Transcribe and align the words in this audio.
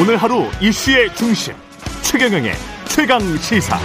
오늘 0.00 0.16
하루 0.16 0.46
이슈의 0.58 1.14
중심 1.14 1.52
최경영의 2.00 2.52
최강 2.88 3.20
시사. 3.36 3.78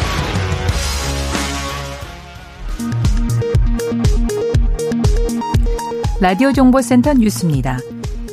라디오 6.22 6.54
정보센터 6.54 7.14
뉴스입니다. 7.14 7.80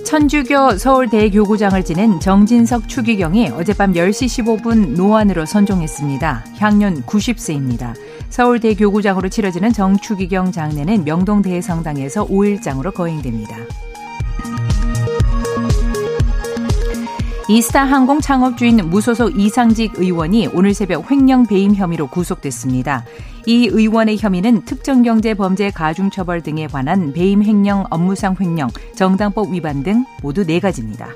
천주교 0.07 0.79
서울대 0.79 1.29
교구장을 1.31 1.85
지낸 1.85 2.21
정진석 2.21 2.89
추기경이 2.89 3.49
어젯밤 3.49 3.93
10시 3.93 4.45
15분 4.45 4.95
노안으로 4.95 5.45
선종했습니다. 5.45 6.45
향년 6.59 7.03
90세입니다. 7.03 7.95
서울대 8.31 8.75
교구장으로 8.75 9.29
치러지는 9.29 9.73
정추기경 9.73 10.53
장례는 10.53 11.03
명동대성당에서 11.05 12.29
5일장으로 12.29 12.95
거행됩니다. 12.95 13.57
이스타 17.47 17.85
항공 17.85 18.23
창업주인 18.23 18.77
무소속 18.89 19.39
이상직 19.39 19.99
의원이 19.99 20.49
오늘 20.55 20.73
새벽 20.73 21.11
횡령 21.11 21.47
배임 21.47 21.75
혐의로 21.75 22.07
구속됐습니다. 22.07 23.05
이 23.45 23.69
의원의 23.71 24.17
혐의는 24.19 24.65
특정경제범죄 24.65 25.71
가중처벌 25.73 26.41
등에 26.41 26.67
관한 26.67 27.13
배임 27.13 27.43
횡령, 27.43 27.85
업무상 27.91 28.35
횡령, 28.41 28.71
정당법 28.97 29.53
위반 29.53 29.83
등 29.83 30.07
모두 30.23 30.47
4가지입니다. 30.47 31.09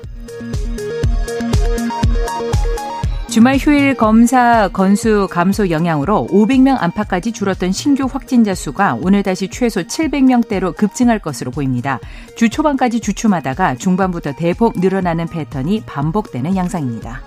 주말 3.29 3.57
휴일 3.57 3.93
검사 3.93 4.69
건수 4.69 5.27
감소 5.29 5.69
영향으로 5.69 6.27
500명 6.31 6.77
안팎까지 6.81 7.31
줄었던 7.31 7.71
신규 7.71 8.05
확진자 8.05 8.55
수가 8.55 8.97
오늘 9.01 9.21
다시 9.21 9.47
최소 9.49 9.83
700명대로 9.83 10.75
급증할 10.75 11.19
것으로 11.19 11.51
보입니다. 11.51 11.99
주 12.35 12.49
초반까지 12.49 12.99
주춤하다가 12.99 13.75
중반부터 13.75 14.33
대폭 14.33 14.79
늘어나는 14.79 15.27
패턴이 15.27 15.83
반복되는 15.85 16.55
양상입니다. 16.55 17.21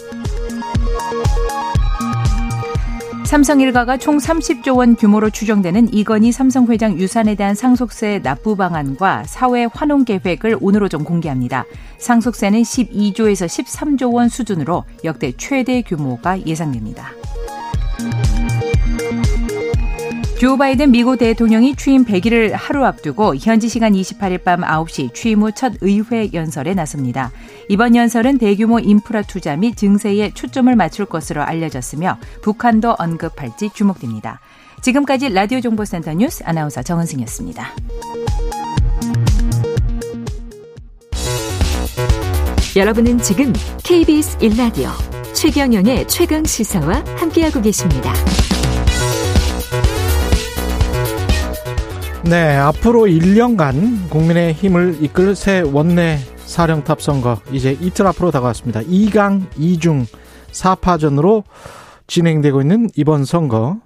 삼성 3.33 3.63
일가가 3.63 3.97
총 3.97 4.19
30조 4.19 4.77
원 4.77 4.95
규모로 4.95 5.31
추정되는 5.31 5.95
이건희 5.95 6.33
삼성 6.33 6.67
회장 6.67 6.99
유산에 6.99 7.35
대한 7.35 7.55
상속세 7.55 8.21
납부 8.23 8.57
방안과 8.57 9.25
사회 9.25 9.67
환원 9.73 10.05
계획을 10.05 10.59
오늘 10.61 10.83
오전 10.83 11.03
공개합니다. 11.03 11.65
상속세는 11.97 12.61
12조에서 12.61 13.47
13조 13.47 14.13
원 14.13 14.29
수준으로 14.29 14.85
역대 15.05 15.33
최대 15.39 15.81
규모가 15.81 16.45
예상됩니다. 16.45 17.11
조 20.43 20.57
바이든 20.57 20.91
미국 20.91 21.19
대통령이 21.19 21.77
취임 21.77 22.05
100일을 22.05 22.51
하루 22.53 22.85
앞두고 22.85 23.37
현지 23.37 23.69
시간 23.69 23.93
28일 23.93 24.43
밤 24.43 24.63
9시 24.63 25.15
취임 25.15 25.43
후 25.43 25.53
첫 25.53 25.75
의회 25.83 26.31
연설에 26.35 26.75
나섭니다. 26.75 27.31
이번 27.69 27.95
연설은 27.95 28.39
대규모 28.39 28.81
인프라 28.81 29.23
투자 29.23 29.55
및 29.55 29.77
증세에 29.77 30.33
초점을 30.35 30.75
맞출 30.75 31.07
것으로 31.07 31.43
알려졌으며 31.43 32.19
북한도 32.43 32.97
언급할지 32.99 33.71
주목됩니다. 33.73 34.41
지금까지 34.81 35.29
라디오 35.29 35.61
정보센터 35.61 36.13
뉴스 36.15 36.43
아나운서 36.45 36.83
정은승이었습니다. 36.83 37.65
여러분은 42.75 43.19
지금 43.19 43.53
KBS 43.85 44.39
1라디오 44.39 44.91
최경영의 45.35 46.09
최강 46.09 46.43
시사와 46.43 47.05
함께하고 47.17 47.63
계십니다. 47.63 48.13
네, 52.25 52.57
앞으로 52.57 53.01
1년간 53.03 54.09
국민의 54.09 54.53
힘을 54.53 54.97
이끌 55.01 55.35
새 55.35 55.61
원내 55.61 56.19
사령탑 56.45 57.03
선거 57.03 57.39
이제 57.51 57.77
이틀 57.81 58.07
앞으로 58.07 58.31
다가왔습니다. 58.31 58.81
2강 58.83 59.51
2중 59.51 60.07
4파전으로 60.53 61.43
진행되고 62.07 62.61
있는 62.61 62.89
이번 62.95 63.25
선거. 63.25 63.79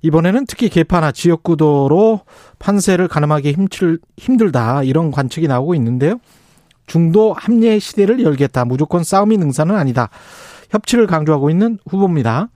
이번에는 0.00 0.46
특히 0.46 0.70
개파나 0.70 1.12
지역구도로 1.12 2.20
판세를 2.58 3.06
가늠하기 3.06 3.52
힘들, 3.52 3.98
힘들다 4.16 4.82
이런 4.82 5.10
관측이 5.10 5.46
나오고 5.46 5.74
있는데요. 5.74 6.18
중도 6.86 7.34
합리의 7.34 7.80
시대를 7.80 8.22
열겠다. 8.22 8.64
무조건 8.64 9.04
싸움이 9.04 9.36
능사는 9.36 9.74
아니다. 9.74 10.08
협치를 10.70 11.06
강조하고 11.06 11.50
있는 11.50 11.78
후보입니다. 11.86 12.48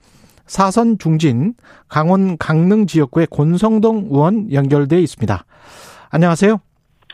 사선 0.49 0.97
중진 0.97 1.53
강원 1.87 2.35
강릉 2.37 2.87
지역구의 2.87 3.27
권성동 3.29 4.07
의원 4.09 4.51
연결돼 4.51 4.99
있습니다. 4.99 5.45
안녕하세요. 6.09 6.59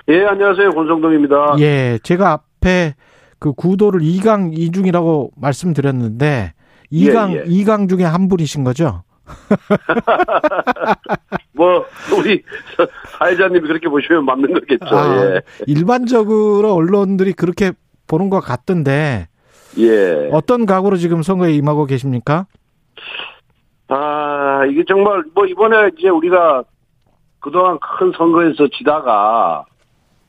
예, 0.08 0.26
안녕하세요. 0.26 0.70
권성동입니다. 0.70 1.58
예, 1.60 2.00
제가 2.02 2.32
앞에 2.32 2.96
그 3.38 3.52
구도를 3.52 4.00
2강 4.00 4.58
2중이라고 4.58 5.32
말씀드렸는데 5.36 6.54
2강 6.94 7.34
예, 7.34 7.36
예. 7.36 7.44
2강 7.44 7.90
중에 7.90 8.06
한 8.06 8.30
분이신 8.30 8.64
거죠? 8.64 9.04
뭐 11.52 11.84
우리 12.18 12.42
사회자님이 13.20 13.68
그렇게 13.68 13.90
보시면 13.90 14.24
맞는 14.24 14.54
거겠죠. 14.54 14.96
아, 14.96 15.18
예. 15.18 15.42
일반적으로 15.68 16.74
언론들이 16.74 17.34
그렇게 17.34 17.74
보는 18.08 18.30
것 18.30 18.40
같던데. 18.40 19.28
예. 19.78 20.30
어떤 20.32 20.66
각오로 20.66 20.96
지금 20.96 21.22
선거에 21.22 21.54
임하고 21.54 21.86
계십니까? 21.86 22.46
아, 23.88 24.66
이게 24.70 24.84
정말, 24.88 25.24
뭐, 25.34 25.46
이번에 25.46 25.92
이제 25.98 26.10
우리가 26.10 26.64
그동안 27.40 27.78
큰 27.80 28.12
선거에서 28.18 28.68
지다가 28.70 29.66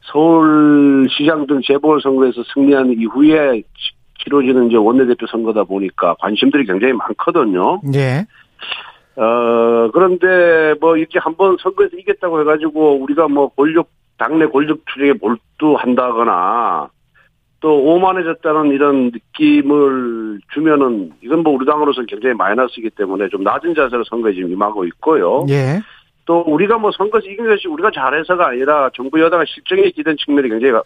서울시장 0.03 1.47
등 1.47 1.61
재보궐선거에서 1.65 2.43
승리한 2.55 2.93
이후에 2.99 3.63
치러지는 4.23 4.69
이제 4.69 4.77
원내대표 4.77 5.27
선거다 5.27 5.65
보니까 5.65 6.15
관심들이 6.21 6.67
굉장히 6.67 6.93
많거든요. 6.93 7.81
예. 7.95 8.27
어, 9.21 9.91
그런데 9.93 10.75
뭐 10.81 10.97
이렇게 10.97 11.19
한번 11.19 11.57
선거에서 11.61 11.97
이겼다고 11.97 12.41
해가지고 12.41 13.03
우리가 13.03 13.29
뭐 13.29 13.49
권력, 13.49 13.89
당내 14.19 14.47
권력 14.47 14.79
투쟁에 14.87 15.15
몰두한다거나 15.21 16.91
또 17.67 17.83
오만해졌다는 17.83 18.71
이런 18.71 19.11
느낌을 19.11 20.39
주면은 20.55 21.11
이건 21.21 21.41
뭐 21.41 21.53
우리 21.53 21.67
당으로서는 21.67 22.07
굉장히 22.07 22.37
마이너스이기 22.37 22.91
때문에 22.91 23.29
좀 23.29 23.43
낮은 23.43 23.75
자세로 23.75 24.05
선거에 24.05 24.35
지금 24.35 24.53
임하고 24.53 24.85
있고요. 24.85 25.45
예. 25.49 25.81
또 26.27 26.45
우리가 26.47 26.79
뭐 26.79 26.93
선거에서 26.93 27.27
이긴 27.27 27.45
것이 27.45 27.67
우리가 27.67 27.91
잘해서가 27.91 28.51
아니라 28.51 28.91
정부 28.95 29.21
여당가 29.21 29.45
실정에 29.49 29.91
기댄 29.91 30.17
측면이 30.17 30.49
굉장히 30.49 30.81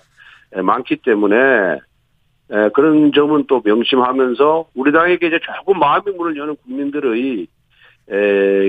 많기 0.64 0.96
때문에 0.96 1.80
그런 2.72 3.12
점은 3.12 3.44
또 3.46 3.60
명심하면서 3.62 4.70
우리 4.74 4.90
당에게 4.90 5.26
이제 5.26 5.38
조금 5.38 5.78
마음의 5.78 6.14
문을 6.16 6.34
여는 6.34 6.56
국민들의 6.64 7.46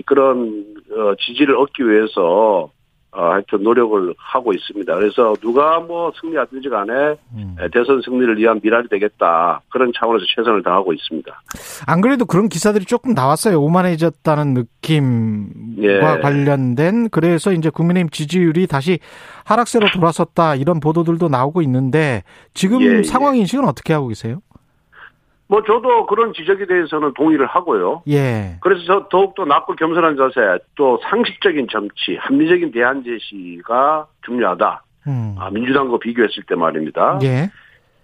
그런 0.06 0.66
어, 0.92 1.16
지지를 1.18 1.56
얻기 1.56 1.90
위해서 1.90 2.72
어, 3.14 3.32
하여튼 3.32 3.62
노력을 3.64 4.14
하고 4.18 4.54
있습니다. 4.54 4.96
그래서 4.96 5.34
누가 5.42 5.80
뭐 5.80 6.14
승리하든지 6.22 6.70
간에 6.70 6.94
음. 7.34 7.58
대선 7.74 8.02
승리를 8.02 8.38
위한 8.38 8.62
미랄이 8.64 8.88
되겠다. 8.88 9.62
그런 9.70 9.92
차원에서 9.94 10.26
최선을 10.34 10.64
다하고 10.64 10.94
있습니다. 10.94 11.42
안 11.88 12.00
그래도 12.00 12.26
그런 12.26 12.48
기사들이 12.48 12.86
조금 12.86 13.14
나왔어요. 13.14 13.62
오만해졌다는 13.62 14.54
느낌과 14.54 16.18
예. 16.18 16.22
관련된 16.22 17.10
그래서 17.10 17.52
이제 17.52 17.70
국민의힘 17.70 18.10
지지율이 18.10 18.68
다시 18.68 19.00
하락세로 19.44 19.90
돌아섰다 19.94 20.56
이런 20.56 20.80
보도들도 20.80 21.28
나오고 21.28 21.62
있는데 21.64 22.24
지금 22.54 22.82
예, 22.82 23.00
예. 23.00 23.04
상황 23.04 23.36
인식은 23.36 23.68
어떻게 23.68 23.92
하고 23.92 24.08
계세요? 24.08 24.40
뭐 25.52 25.62
저도 25.64 26.06
그런 26.06 26.32
지적에 26.32 26.66
대해서는 26.66 27.14
동의를 27.14 27.46
하고요. 27.46 28.04
예. 28.08 28.56
그래서 28.62 28.84
저 28.86 29.08
더욱더 29.10 29.44
낮고 29.44 29.76
겸손한 29.76 30.16
자세, 30.16 30.60
또 30.76 30.98
상식적인 31.04 31.68
정치, 31.70 32.16
합리적인 32.16 32.72
대안 32.72 33.04
제시가 33.04 34.08
중요하다. 34.26 34.84
음. 35.08 35.36
아, 35.38 35.50
민주당과 35.50 36.00
비교했을 36.00 36.44
때 36.48 36.56
말입니다. 36.56 37.20
예. 37.24 37.52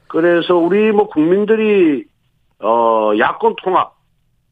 그래서 0.07 0.57
우리 0.57 0.91
뭐 0.91 1.07
국민들이 1.07 2.03
어 2.59 3.13
야권 3.17 3.55
통합 3.63 3.95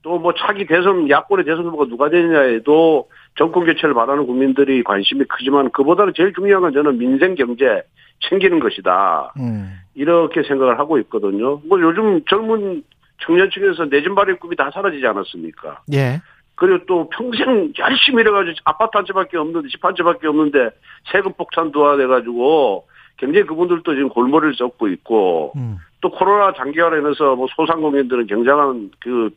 또 0.01 0.17
뭐 0.17 0.33
차기 0.33 0.65
대선 0.65 1.09
야권의 1.09 1.43
대선 1.43 1.65
후보가 1.65 1.87
누가 1.87 2.09
되느냐에도 2.09 3.09
정권 3.35 3.65
교체를 3.65 3.93
바라는 3.93 4.25
국민들이 4.25 4.83
관심이 4.83 5.23
크지만 5.25 5.69
그보다는 5.71 6.13
제일 6.15 6.33
중요한 6.33 6.61
건 6.61 6.73
저는 6.73 6.97
민생 6.97 7.35
경제 7.35 7.83
챙기는 8.29 8.59
것이다. 8.59 9.33
음. 9.37 9.73
이렇게 9.93 10.43
생각을 10.43 10.79
하고 10.79 10.97
있거든요. 10.99 11.61
뭐 11.67 11.79
요즘 11.81 12.23
젊은 12.25 12.83
청년층에서 13.21 13.85
내 13.89 14.01
집 14.01 14.11
마련 14.13 14.37
꿈이 14.39 14.55
다 14.55 14.69
사라지지 14.73 15.05
않았습니까? 15.05 15.81
예. 15.93 16.21
그리고 16.55 16.85
또 16.85 17.09
평생 17.09 17.73
열심히 17.77 18.21
일해가지고 18.21 18.55
아파트 18.63 18.97
한 18.97 19.05
채밖에 19.05 19.37
없는데 19.37 19.67
집 19.69 19.83
한 19.83 19.93
채밖에 19.95 20.27
없는데 20.27 20.69
세금 21.11 21.33
폭탄 21.33 21.71
도와돼가지고 21.71 22.87
굉장히 23.17 23.45
그분들도 23.45 23.93
지금 23.93 24.09
골머리를 24.09 24.55
썩고 24.55 24.87
있고 24.89 25.53
음. 25.57 25.77
또 26.01 26.09
코로나 26.09 26.53
장기화로 26.53 26.99
인해서 26.99 27.35
뭐 27.35 27.47
소상공인들은 27.55 28.27
굉장한 28.27 28.91
그 29.01 29.29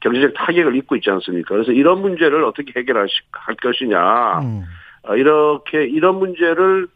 경제적 0.00 0.34
타격을 0.34 0.74
입고 0.76 0.96
있지 0.96 1.10
않습니까? 1.10 1.54
그래서 1.54 1.72
이런 1.72 2.00
문제를 2.00 2.44
어떻게 2.44 2.78
해결할 2.78 3.06
것이냐. 3.62 4.40
음. 4.40 4.62
어, 5.02 5.16
이렇게 5.16 5.84
이런 5.84 6.18
문제를 6.18 6.88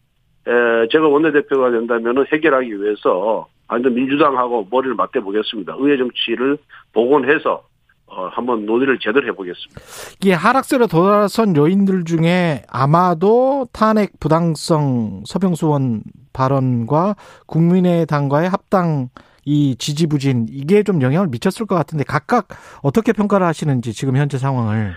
에, 0.47 0.89
제가 0.91 1.09
원내대표가 1.09 1.71
된다면 1.71 2.25
해결하기 2.31 2.83
위해서 2.83 3.47
완전 3.69 3.95
민주당하고 3.95 4.69
머리를 4.71 4.95
맞대 4.95 5.21
보겠습니다. 5.21 5.75
의회 5.79 5.97
정치를 5.97 6.59
복원해서 6.93 7.62
어, 8.06 8.29
한번 8.29 8.67
논의를 8.67 8.99
제대로 8.99 9.27
해보겠습니다. 9.29 9.81
이게 10.21 10.35
하락세로 10.35 10.87
돌아선 10.87 11.56
요인들 11.56 12.05
중에 12.05 12.62
아마도 12.71 13.67
탄핵 13.73 14.21
부당성 14.21 15.23
서병수원 15.25 16.03
발언과 16.33 17.17
국민의당과의 17.47 18.51
합당 18.51 19.09
이 19.44 19.76
지지부진 19.76 20.46
이게 20.50 20.82
좀 20.82 21.02
영향을 21.02 21.29
미쳤을 21.29 21.67
것 21.67 21.75
같은데 21.75 22.05
각각 22.05 22.49
어떻게 22.82 23.12
평가를 23.12 23.46
하시는지 23.46 23.93
지금 23.93 24.17
현재 24.17 24.38
상황을 24.38 24.94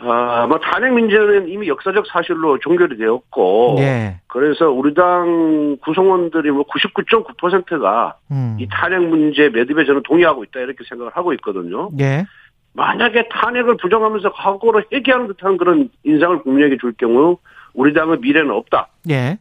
아, 0.00 0.46
뭐 0.46 0.58
탄핵 0.60 0.92
문제는 0.92 1.48
이미 1.48 1.66
역사적 1.66 2.06
사실로 2.06 2.58
종결이 2.60 2.96
되었고, 2.96 3.76
예. 3.80 4.20
그래서 4.28 4.70
우리 4.70 4.94
당 4.94 5.76
구성원들이 5.82 6.52
뭐 6.52 6.64
99.9%가 6.64 8.14
음. 8.30 8.56
이 8.60 8.68
탄핵 8.70 9.00
문제 9.00 9.48
매듭에 9.48 9.84
저는 9.84 10.02
동의하고 10.04 10.44
있다 10.44 10.60
이렇게 10.60 10.84
생각을 10.88 11.10
하고 11.16 11.32
있거든요. 11.34 11.88
예. 11.98 12.26
만약에 12.74 13.28
탄핵을 13.28 13.76
부정하면서 13.78 14.32
과거로 14.34 14.84
회귀하는 14.92 15.26
듯한 15.28 15.56
그런 15.56 15.90
인상을 16.04 16.42
국민에게 16.42 16.76
줄 16.80 16.92
경우 16.92 17.38
우리 17.74 17.92
당의 17.92 18.18
미래는 18.20 18.52
없다. 18.52 18.88
예. 19.10 19.38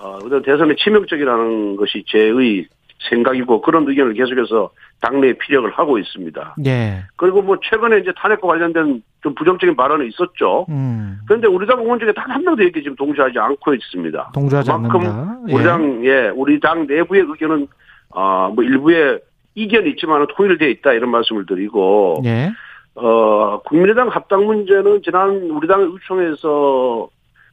어, 0.00 0.18
그다음 0.18 0.42
대선에 0.42 0.74
치명적이라는 0.76 1.76
것이 1.76 2.04
제의 2.08 2.66
생각이고 3.08 3.62
그런 3.62 3.88
의견을 3.88 4.14
계속해서 4.14 4.70
당내에 5.00 5.32
피력을 5.34 5.70
하고 5.70 5.98
있습니다. 5.98 6.56
예. 6.66 7.02
그리고 7.16 7.40
뭐 7.42 7.56
최근에 7.62 7.98
이제 7.98 8.12
탄핵과 8.16 8.46
관련된 8.46 9.02
좀 9.22 9.34
부정적인 9.34 9.74
발언이 9.76 10.08
있었죠. 10.08 10.66
음. 10.68 11.18
그런데 11.26 11.46
우리 11.48 11.66
당 11.66 11.80
의원 11.80 11.98
중에 11.98 12.12
단 12.12 12.30
한 12.30 12.44
명도 12.44 12.62
이렇게 12.62 12.82
지금 12.82 12.96
동조하지 12.96 13.38
않고 13.38 13.74
있습니다. 13.74 14.30
동조하지 14.34 14.70
그만큼 14.70 15.00
않는다. 15.00 15.38
우리 15.48 15.64
당, 15.64 16.04
예, 16.04 16.28
우리 16.34 16.60
당 16.60 16.86
내부의 16.86 17.24
의견은, 17.26 17.66
아, 18.14 18.50
뭐 18.54 18.62
일부에 18.62 19.18
이견이 19.54 19.90
있지만 19.90 20.26
통일되어 20.36 20.68
있다 20.68 20.92
이런 20.92 21.10
말씀을 21.10 21.46
드리고, 21.46 22.22
예. 22.24 22.52
어, 22.94 23.60
국민의당 23.62 24.08
합당 24.08 24.44
문제는 24.46 25.02
지난 25.02 25.50
우리 25.50 25.66
당 25.66 25.80
의총에서 25.82 27.08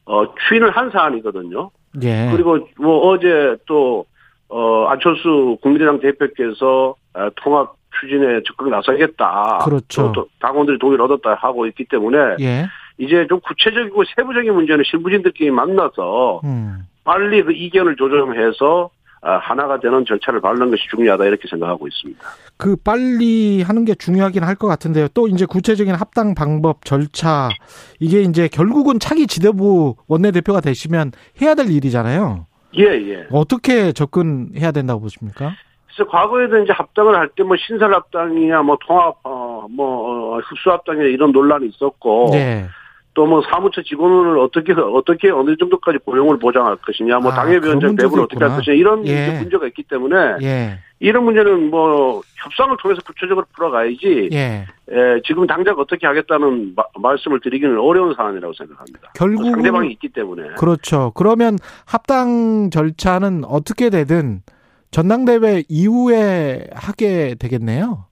어, 0.06 0.34
추인을 0.48 0.70
한 0.70 0.90
사안이거든요. 0.90 1.70
예. 2.02 2.28
그리고 2.32 2.58
뭐 2.78 3.08
어제 3.08 3.56
또, 3.66 4.04
어, 4.48 4.86
안철수 4.88 5.58
국민의당 5.62 6.00
대표께서 6.00 6.94
아, 7.14 7.30
통합 7.36 7.74
추진에 8.00 8.40
적극 8.46 8.70
나서겠다. 8.70 9.58
그렇죠. 9.64 10.02
또, 10.02 10.12
또 10.12 10.28
당원들이 10.40 10.78
동의를 10.78 11.04
얻었다 11.04 11.34
하고 11.34 11.66
있기 11.66 11.84
때문에 11.86 12.36
예. 12.40 12.66
이제 12.98 13.26
좀 13.28 13.40
구체적이고 13.40 14.04
세부적인 14.16 14.52
문제는 14.54 14.84
실무진들끼리 14.86 15.50
만나서 15.50 16.40
음. 16.44 16.86
빨리 17.04 17.42
그 17.42 17.52
이견을 17.52 17.96
조정해서 17.96 18.90
아, 19.20 19.36
하나가 19.38 19.80
되는 19.80 20.04
절차를 20.04 20.40
밟는 20.40 20.70
것이 20.70 20.82
중요하다 20.90 21.24
이렇게 21.24 21.48
생각하고 21.48 21.88
있습니다. 21.88 22.20
그 22.56 22.76
빨리 22.76 23.62
하는 23.62 23.84
게 23.84 23.94
중요하긴 23.94 24.44
할 24.44 24.54
것 24.54 24.68
같은데요. 24.68 25.08
또 25.08 25.26
이제 25.28 25.44
구체적인 25.44 25.94
합당 25.94 26.34
방법 26.34 26.84
절차 26.84 27.48
이게 28.00 28.20
이제 28.22 28.46
결국은 28.48 28.98
차기 29.00 29.26
지도부 29.26 29.96
원내대표가 30.06 30.60
되시면 30.60 31.12
해야 31.42 31.54
될 31.54 31.68
일이잖아요. 31.70 32.46
예, 32.76 32.82
예. 32.84 33.26
어떻게 33.32 33.92
접근해야 33.92 34.72
된다고 34.72 35.00
보십니까? 35.00 35.54
그래서 35.94 36.10
과거에도 36.10 36.58
이제 36.62 36.72
합당을 36.72 37.16
할 37.16 37.28
때 37.34 37.42
뭐 37.42 37.56
신설 37.56 37.94
합당이냐 37.94 38.62
뭐 38.62 38.76
통합 38.86 39.16
어뭐 39.22 40.36
어, 40.36 40.38
흡수 40.40 40.70
합당이냐 40.70 41.06
이런 41.06 41.32
논란이 41.32 41.66
있었고 41.68 42.28
네. 42.32 42.66
또뭐 43.14 43.42
사무처 43.50 43.82
직원을 43.82 44.38
어떻게 44.38 44.72
어떻게 44.74 45.30
어느 45.30 45.56
정도까지 45.56 45.98
고용을 46.04 46.38
보장할 46.38 46.76
것이냐 46.76 47.18
뭐 47.18 47.32
아, 47.32 47.34
당협위원장 47.34 47.96
배분을 47.96 48.24
어떻게 48.24 48.44
할. 48.44 48.54
것이냐 48.56 48.76
이런 48.76 49.04
예. 49.08 49.38
문제가 49.40 49.66
있기 49.66 49.82
때문에 49.84 50.16
예. 50.42 50.78
이런 51.00 51.24
문제는 51.24 51.70
뭐 51.70 52.22
협상을 52.36 52.76
통해서 52.80 53.00
구체적으로 53.04 53.44
풀어가야지 53.56 54.28
예. 54.32 54.66
에, 54.90 55.20
지금 55.26 55.46
당장 55.46 55.78
어떻게 55.78 56.06
하겠다는 56.06 56.74
마- 56.74 56.84
말씀을 56.98 57.40
드리기는 57.40 57.78
어려운 57.78 58.14
사안이라고 58.14 58.54
생각합니다. 58.54 59.12
결국은 59.14 59.50
상대방이 59.52 59.90
있기 59.92 60.08
때문에. 60.10 60.54
그렇죠. 60.58 61.12
그러면 61.14 61.58
합당 61.86 62.70
절차는 62.70 63.44
어떻게 63.44 63.90
되든 63.90 64.40
전당대회 64.90 65.64
이후에 65.68 66.68
하게 66.72 67.34
되겠네요. 67.38 68.06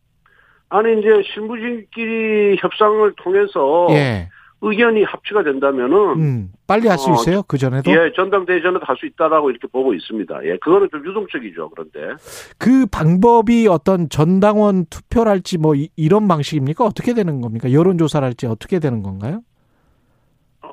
아니 0.68 0.98
이제 0.98 1.08
신부진끼리 1.32 2.56
협상을 2.60 3.12
통해서 3.16 3.86
예. 3.90 4.28
의견이 4.62 5.04
합치가 5.04 5.42
된다면은 5.42 5.96
음. 6.18 6.52
빨리 6.66 6.88
할수 6.88 7.10
어, 7.10 7.14
있어요? 7.14 7.42
그 7.42 7.58
전에도? 7.58 7.90
예 7.90 8.10
전당대회 8.16 8.62
전에도 8.62 8.84
할수 8.84 9.06
있다라고 9.06 9.50
이렇게 9.50 9.66
보고 9.68 9.92
있습니다. 9.92 10.44
예 10.44 10.56
그거는 10.56 10.88
좀 10.90 11.04
유동적이죠. 11.04 11.70
그런데 11.70 12.14
그 12.58 12.86
방법이 12.86 13.68
어떤 13.68 14.08
전당원 14.08 14.86
투표랄지 14.86 15.58
뭐 15.58 15.74
이, 15.74 16.08
런 16.08 16.26
방식입니까? 16.26 16.84
어떻게 16.84 17.12
되는 17.12 17.40
겁니까? 17.40 17.70
여론조사랄지 17.70 18.46
어떻게 18.46 18.78
되는 18.78 19.02
건가요? 19.02 19.42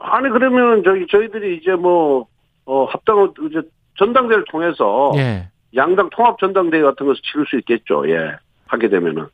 아니 0.02 0.30
그러면 0.30 0.84
저기 0.84 1.06
저희들이 1.08 1.58
이제 1.58 1.72
뭐 1.74 2.28
어, 2.66 2.86
합당을 2.86 3.32
이제 3.50 3.62
전당대회를 3.98 4.46
통해서 4.50 5.12
예. 5.16 5.50
양당 5.76 6.10
통합 6.12 6.40
전당대회 6.40 6.82
같은 6.82 7.06
것을 7.06 7.22
치를 7.22 7.46
수 7.48 7.58
있겠죠. 7.58 8.10
예 8.10 8.38
하게 8.68 8.90
되면은. 8.90 9.28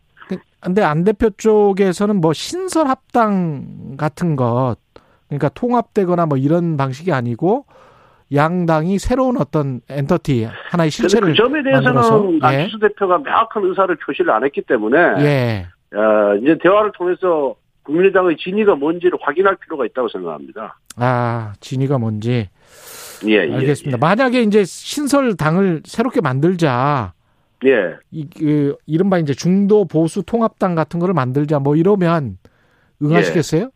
근데 0.61 0.83
안 0.83 1.03
대표 1.03 1.29
쪽에서는 1.29 2.17
뭐 2.17 2.33
신설 2.33 2.87
합당 2.87 3.95
같은 3.97 4.35
것 4.35 4.75
그러니까 5.27 5.49
통합되거나 5.49 6.25
뭐 6.25 6.37
이런 6.37 6.75
방식이 6.75 7.11
아니고 7.13 7.65
양당이 8.33 8.99
새로운 8.99 9.37
어떤 9.37 9.81
entity 9.89 10.47
하나의 10.69 10.91
실체를 10.91 11.29
그 11.29 11.35
점에 11.35 11.63
대해서는 11.63 12.39
예. 12.43 12.45
안철수 12.45 12.79
대표가 12.79 13.17
명확한 13.17 13.63
의사를 13.63 13.95
표시를 13.95 14.31
안 14.31 14.43
했기 14.43 14.61
때문에 14.61 14.97
예. 15.19 15.67
어, 15.95 16.35
이제 16.35 16.57
대화를 16.61 16.91
통해서 16.91 17.55
국민의당의 17.83 18.37
진의가 18.37 18.75
뭔지를 18.75 19.17
확인할 19.19 19.55
필요가 19.55 19.85
있다고 19.85 20.09
생각합니다. 20.09 20.77
아, 20.97 21.53
진의가 21.59 21.97
뭔지 21.97 22.49
예, 23.25 23.31
예. 23.31 23.53
알겠습니다. 23.55 23.97
만약에 23.97 24.41
이제 24.43 24.63
신설 24.63 25.35
당을 25.35 25.81
새롭게 25.85 26.21
만들자. 26.21 27.13
예. 27.65 27.69
예. 27.69 27.95
이, 28.11 28.27
그, 28.29 28.75
이른바 28.85 29.17
이제 29.17 29.33
중도 29.33 29.85
보수 29.85 30.23
통합당 30.23 30.75
같은 30.75 30.99
거를 30.99 31.13
만들자 31.13 31.59
뭐 31.59 31.75
이러면 31.75 32.37
응하시겠어요? 33.01 33.69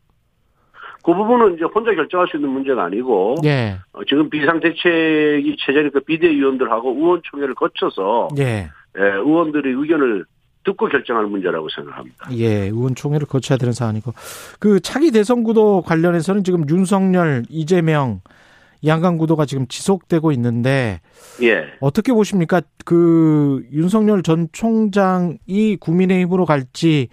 그 1.04 1.14
부분은 1.14 1.56
이제 1.56 1.66
혼자 1.66 1.94
결정할 1.94 2.28
수 2.30 2.38
있는 2.38 2.50
문제가 2.50 2.86
아니고 2.86 3.36
예. 3.44 3.78
어, 3.92 4.04
지금 4.08 4.30
비상대책이 4.30 5.58
체제니까 5.60 6.00
비대위원들하고 6.08 6.92
의원총회를 6.92 7.56
거쳐서 7.56 8.30
예. 8.38 8.70
예, 8.98 9.02
의원들의 9.02 9.74
의견을 9.74 10.26
듣고 10.64 10.88
결정하는 10.88 11.30
문제라고 11.30 11.68
생각합니다. 11.76 12.30
예, 12.38 12.68
의원총회를 12.68 13.28
거쳐야 13.28 13.58
되는 13.58 13.74
사안이고. 13.74 14.14
그 14.60 14.80
차기 14.80 15.12
대선 15.12 15.44
구도 15.44 15.82
관련해서는 15.82 16.46
지금 16.46 16.64
윤석열, 16.70 17.44
이재명, 17.50 18.22
양강 18.86 19.18
구도가 19.18 19.46
지금 19.46 19.68
지속되고 19.68 20.32
있는데 20.34 21.00
예. 21.42 21.66
어떻게 21.80 22.12
보십니까? 22.14 22.62
그 22.86 23.66
윤석열 23.72 24.24
전 24.24 24.48
총장이 24.52 25.78
국민의힘으로 25.80 26.46
갈지 26.46 27.08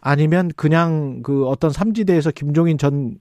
아니면 0.00 0.50
그냥 0.56 1.22
그 1.22 1.46
어떤 1.46 1.70
삼지대에서 1.70 2.30
김종인 2.32 2.76
전 2.78 3.18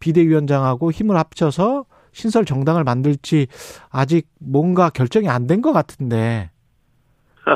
비대위원장하고 0.00 0.90
힘을 0.92 1.16
합쳐서 1.16 1.86
신설 2.12 2.44
정당을 2.44 2.84
만들지 2.84 3.46
아직 3.90 4.26
뭔가 4.40 4.90
결정이 4.90 5.28
안 5.28 5.46
된 5.46 5.60
것 5.62 5.72
같은데. 5.72 6.50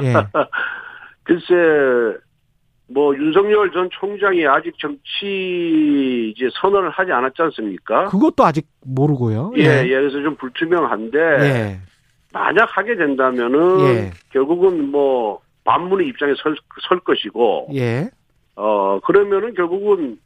예. 0.02 0.12
글쎄, 1.24 2.18
뭐, 2.92 3.14
윤석열 3.16 3.70
전 3.72 3.88
총장이 3.90 4.46
아직 4.46 4.74
정치 4.78 6.32
이제 6.34 6.48
선언을 6.60 6.90
하지 6.90 7.12
않았지 7.12 7.40
않습니까? 7.42 8.06
그것도 8.06 8.44
아직 8.44 8.66
모르고요. 8.84 9.52
예, 9.56 9.84
예, 9.84 9.88
그래서 9.88 10.22
좀 10.22 10.36
불투명한데, 10.36 11.18
예. 11.18 11.80
만약 12.32 12.76
하게 12.76 12.96
된다면은, 12.96 13.80
예. 13.80 14.10
결국은 14.30 14.90
뭐, 14.90 15.40
반문의 15.64 16.08
입장에 16.08 16.34
설, 16.42 16.56
설 16.88 17.00
것이고, 17.00 17.68
예. 17.74 18.10
어, 18.56 19.00
그러면은 19.00 19.54
결국은, 19.54 20.18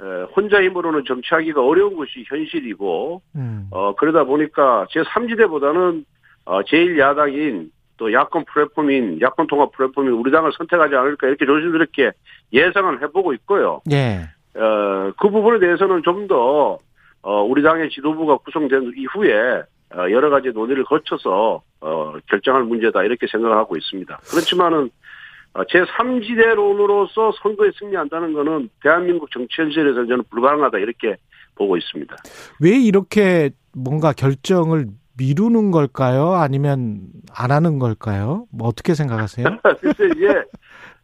에, 0.00 0.22
혼자 0.36 0.62
힘으로는 0.62 1.04
정치하기가 1.06 1.64
어려운 1.64 1.96
것이 1.96 2.24
현실이고, 2.26 3.22
음. 3.36 3.68
어, 3.70 3.94
그러다 3.96 4.24
보니까 4.24 4.86
제 4.90 5.02
3지대보다는, 5.02 6.04
어, 6.44 6.60
제1야당인 6.62 7.70
또 8.02 8.12
야권 8.12 8.46
플랫폼인, 8.46 9.20
야권 9.20 9.46
통합 9.46 9.70
플랫폼인 9.70 10.10
우리 10.10 10.32
당을 10.32 10.50
선택하지 10.58 10.96
않을까 10.96 11.28
이렇게 11.28 11.46
조심스럽게 11.46 12.10
예상을 12.52 13.00
해보고 13.00 13.32
있고요. 13.34 13.80
예. 13.92 14.28
어, 14.56 15.12
그 15.16 15.30
부분에 15.30 15.60
대해서는 15.60 16.02
좀 16.02 16.26
더, 16.26 16.80
어, 17.22 17.42
우리 17.44 17.62
당의 17.62 17.90
지도부가 17.90 18.38
구성된 18.38 18.94
이후에, 18.96 19.62
어, 19.94 20.10
여러 20.10 20.30
가지 20.30 20.48
논의를 20.48 20.82
거쳐서, 20.82 21.62
어, 21.80 22.14
결정할 22.28 22.64
문제다, 22.64 23.04
이렇게 23.04 23.28
생각을 23.30 23.56
하고 23.56 23.76
있습니다. 23.76 24.18
그렇지만은, 24.28 24.90
어, 25.54 25.62
제3지대론으로서 25.62 27.34
선거에 27.40 27.70
승리한다는 27.78 28.32
것은 28.32 28.68
대한민국 28.82 29.30
정치 29.30 29.62
현실에서 29.62 30.06
저는 30.06 30.24
불가능하다, 30.28 30.78
이렇게 30.78 31.16
보고 31.54 31.76
있습니다. 31.76 32.16
왜 32.60 32.70
이렇게 32.70 33.50
뭔가 33.72 34.12
결정을 34.12 34.86
미루는 35.18 35.70
걸까요? 35.70 36.32
아니면 36.34 37.00
안 37.36 37.50
하는 37.50 37.78
걸까요? 37.78 38.46
뭐 38.52 38.68
어떻게 38.68 38.94
생각하세요? 38.94 39.46
그래서 39.80 40.04
이제 40.06 40.42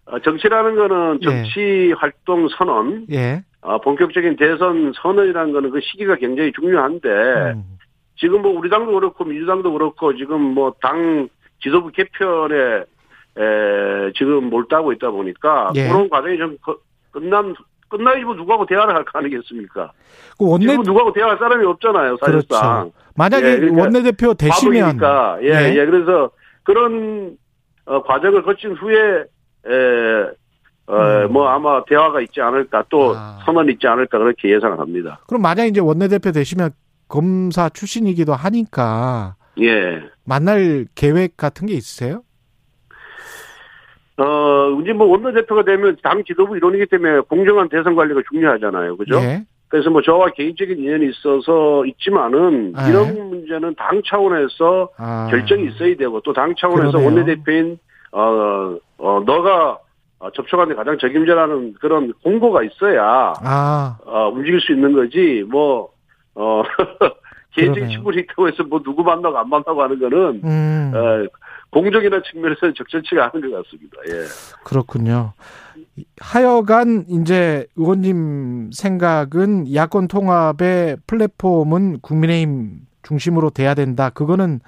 어, 0.07 0.19
정치라는 0.21 0.77
거는 0.77 1.19
예. 1.23 1.25
정치 1.27 1.93
활동 1.99 2.49
선언, 2.57 3.07
예. 3.11 3.43
어, 3.61 3.79
본격적인 3.81 4.37
대선 4.37 4.93
선언이라는 4.95 5.53
거는 5.53 5.71
그 5.71 5.81
시기가 5.83 6.17
굉장히 6.17 6.53
중요한데 6.53 7.09
음. 7.09 7.65
지금 8.17 8.43
뭐 8.43 8.53
우리 8.59 8.71
당도 8.71 8.93
그렇고 8.93 9.25
민주당도 9.25 9.73
그렇고 9.73 10.17
지금 10.17 10.41
뭐 10.41 10.73
당 10.81 11.29
지도부 11.61 11.91
개편에 11.91 12.55
에, 13.37 14.13
지금 14.17 14.45
몰두하고 14.51 14.93
있다 14.93 15.11
보니까 15.11 15.73
예. 15.77 15.89
그런 15.89 16.09
과정이 16.09 16.39
좀 16.39 16.57
거- 16.63 16.79
끝난 17.11 17.55
끝나야지 17.89 18.25
뭐 18.25 18.35
누구하고 18.35 18.67
대화를 18.67 18.95
할 18.95 19.05
거 19.05 19.19
아니겠습니까? 19.19 19.93
그 20.39 20.49
원내 20.49 20.77
누구하고 20.77 21.13
대화할 21.13 21.39
사람이 21.39 21.65
없잖아요, 21.65 22.17
사실상. 22.21 22.91
그렇죠. 22.91 22.93
만약에 23.17 23.47
예, 23.51 23.57
그러니까 23.59 23.83
원내대표 23.83 24.35
되시면 24.35 24.99
바보니까 24.99 25.39
예, 25.43 25.71
예. 25.71 25.77
예, 25.77 25.87
그래서 25.87 26.31
그런 26.63 27.37
어, 27.87 28.03
과정을 28.03 28.43
거친 28.43 28.73
후에 28.75 29.25
에, 29.67 30.23
어, 30.87 30.95
음. 31.27 31.33
뭐 31.33 31.49
아마 31.49 31.83
대화가 31.85 32.21
있지 32.21 32.41
않을까 32.41 32.85
또 32.89 33.15
아. 33.17 33.39
선언이 33.45 33.73
있지 33.73 33.87
않을까 33.87 34.19
그렇게 34.19 34.51
예상을 34.55 34.79
합니다. 34.79 35.21
그럼 35.27 35.43
만약 35.43 35.65
이제 35.67 35.81
원내대표 35.81 36.33
되시면 36.33 36.71
검사 37.09 37.69
출신이기도 37.69 38.35
하니까 38.35 39.37
예. 39.61 40.03
만날 40.25 40.87
계획 40.95 41.37
같은 41.37 41.67
게 41.67 41.75
있으세요? 41.75 42.23
어, 44.19 44.79
이제 44.83 44.93
뭐 44.93 45.07
원내대표가 45.07 45.63
되면 45.65 45.97
당 46.03 46.25
지도부 46.25 46.57
일원이기 46.57 46.87
때문에 46.87 47.21
공정한 47.21 47.69
대선 47.69 47.95
관리가 47.95 48.21
중요하잖아요. 48.31 48.97
그죠? 48.97 49.17
예. 49.21 49.43
그래서 49.69 49.91
뭐 49.91 50.01
저와 50.03 50.31
개인적인 50.31 50.79
인연이 50.79 51.11
있어서 51.11 51.85
있지만은 51.87 52.73
네. 52.73 52.89
이런 52.89 53.29
문제는 53.29 53.75
당 53.77 54.01
차원에서 54.05 54.89
아. 54.97 55.29
결정이 55.31 55.67
있어야 55.69 55.95
되고 55.95 56.21
또 56.23 56.33
당 56.33 56.55
차원에서 56.59 56.93
그러네요. 56.99 57.07
원내대표인 57.07 57.79
어, 58.13 58.77
어 58.97 59.23
너가 59.27 59.79
어, 60.21 60.31
접촉하는 60.33 60.71
데 60.71 60.75
가장 60.75 60.99
적임자라는 60.99 61.75
그런 61.81 62.13
공고가 62.25 62.63
있어야 62.65 63.35
아, 63.41 63.99
어, 64.05 64.31
움직일 64.31 64.61
수 64.61 64.73
있는 64.73 64.95
거지 64.95 65.45
뭐 65.49 65.91
어, 66.35 66.63
개인적인. 67.55 67.89
친분이 67.91 68.19
있다고 68.23 68.49
해서 68.49 68.65
뭐 68.65 68.81
누구 68.83 69.03
만나고 69.05 69.37
안 69.37 69.49
만나고 69.49 69.83
하는 69.83 69.99
거는 70.01 70.41
음, 70.45 70.93
어, 70.95 71.27
공정이나 71.71 72.23
측면에서는 72.23 72.75
적절치가 72.75 73.31
않은 73.35 73.51
것 73.51 73.63
같습니다. 73.63 73.97
예. 74.09 74.25
그렇군요. 74.65 75.33
하여간 76.21 77.05
이제 77.09 77.67
의원님 77.77 78.71
생각은 78.73 79.75
야권 79.75 80.09
통합의 80.09 80.99
플랫폼은 81.07 82.01
국민의힘 82.01 82.81
중심으로 83.03 83.51
돼야 83.51 83.75
된다. 83.75 84.11
그거는 84.11 84.61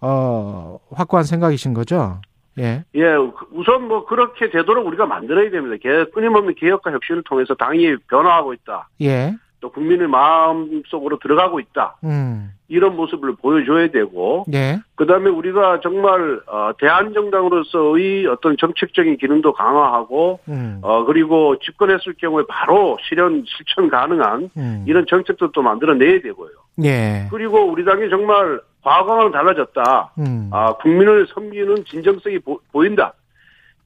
어 0.00 0.78
확고한 0.90 1.24
생각이신 1.24 1.74
거죠? 1.74 2.20
예. 2.58 2.84
예, 2.94 3.14
우선 3.52 3.86
뭐 3.86 4.06
그렇게 4.06 4.50
되도록 4.50 4.86
우리가 4.86 5.06
만들어야 5.06 5.50
됩니다. 5.50 5.76
개, 5.80 6.10
끊임없는 6.10 6.54
개혁과 6.54 6.92
혁신을 6.92 7.22
통해서 7.24 7.54
당이 7.54 7.96
변화하고 8.08 8.54
있다. 8.54 8.88
예. 9.02 9.34
또 9.60 9.70
국민의 9.70 10.08
마음 10.08 10.82
속으로 10.86 11.18
들어가고 11.18 11.60
있다. 11.60 11.96
음. 12.04 12.52
이런 12.68 12.96
모습을 12.96 13.36
보여줘야 13.36 13.88
되고, 13.88 14.44
예. 14.52 14.80
그 14.96 15.06
다음에 15.06 15.30
우리가 15.30 15.80
정말, 15.80 16.40
어, 16.46 16.72
대한정당으로서의 16.78 18.26
어떤 18.26 18.56
정책적인 18.56 19.18
기능도 19.18 19.52
강화하고, 19.52 20.40
음. 20.48 20.80
어, 20.82 21.04
그리고 21.04 21.58
집권했을 21.60 22.14
경우에 22.18 22.44
바로 22.48 22.98
실현, 23.08 23.44
실천 23.46 23.88
가능한 23.88 24.50
음. 24.56 24.84
이런 24.86 25.06
정책도 25.06 25.52
또 25.52 25.62
만들어내야 25.62 26.20
되고요. 26.22 26.50
예. 26.84 27.28
그리고 27.30 27.64
우리 27.64 27.84
당이 27.84 28.10
정말 28.10 28.60
과거와는 28.82 29.32
달라졌다. 29.32 30.12
음. 30.18 30.50
아, 30.52 30.74
국민을 30.74 31.28
섬기는 31.28 31.84
진정성이 31.84 32.40
보, 32.40 32.60
보인다. 32.72 33.14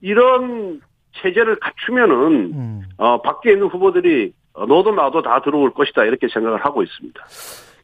이런 0.00 0.81
체제를 1.12 1.57
갖추면은, 1.61 2.17
음. 2.55 2.83
어, 2.97 3.21
밖에 3.21 3.53
있는 3.53 3.67
후보들이 3.67 4.33
어, 4.33 4.39
너도 4.54 4.92
나도 4.92 5.23
다 5.23 5.40
들어올 5.42 5.73
것이다. 5.75 6.04
이렇게 6.04 6.28
생각을 6.33 6.64
하고 6.64 6.83
있습니다. 6.83 7.21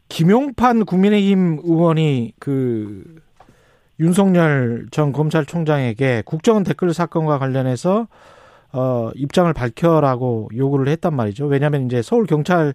김용판 0.09 0.85
국민의힘 0.85 1.61
의원이 1.65 2.33
그 2.39 3.03
윤석열 3.99 4.87
전 4.91 5.13
검찰총장에게 5.13 6.23
국정원 6.27 6.65
댓글 6.65 6.93
사건과 6.93 7.39
관련해서 7.39 8.09
어 8.73 9.11
입장을 9.15 9.53
밝혀라고 9.53 10.51
요구를 10.55 10.89
했단 10.89 11.15
말이죠. 11.15 11.47
왜냐하면 11.47 11.87
이제 11.87 12.03
서울 12.03 12.27
경찰 12.27 12.75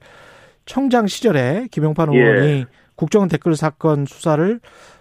청장 0.65 1.07
시절에 1.07 1.67
김용판 1.71 2.13
예. 2.13 2.19
의원이 2.19 2.65
국정원 2.95 3.29
댓글 3.29 3.55
사건 3.55 4.05
수사를 4.05 4.59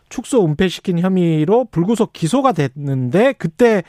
축소 0.08 0.44
은폐시킨 0.44 0.98
혐의로 0.98 1.66
불구속 1.70 2.12
기소가 2.12 2.52
됐는데 2.52 3.34
그때 3.34 3.82